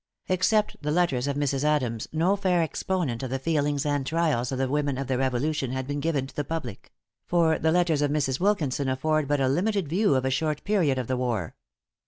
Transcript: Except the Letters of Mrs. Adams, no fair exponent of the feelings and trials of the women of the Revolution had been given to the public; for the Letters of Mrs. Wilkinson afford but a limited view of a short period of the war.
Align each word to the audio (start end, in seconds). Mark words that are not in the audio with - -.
Except 0.29 0.81
the 0.81 0.89
Letters 0.89 1.27
of 1.27 1.37
Mrs. 1.37 1.63
Adams, 1.63 2.07
no 2.11 2.35
fair 2.35 2.63
exponent 2.63 3.21
of 3.21 3.29
the 3.29 3.37
feelings 3.37 3.85
and 3.85 4.03
trials 4.03 4.51
of 4.51 4.57
the 4.57 4.67
women 4.67 4.97
of 4.97 5.05
the 5.05 5.15
Revolution 5.19 5.73
had 5.73 5.85
been 5.85 5.99
given 5.99 6.25
to 6.25 6.35
the 6.35 6.43
public; 6.43 6.91
for 7.27 7.59
the 7.59 7.71
Letters 7.71 8.01
of 8.01 8.09
Mrs. 8.09 8.39
Wilkinson 8.39 8.89
afford 8.89 9.27
but 9.27 9.39
a 9.39 9.47
limited 9.47 9.87
view 9.87 10.15
of 10.15 10.25
a 10.25 10.31
short 10.31 10.63
period 10.63 10.97
of 10.97 11.05
the 11.05 11.17
war. 11.17 11.53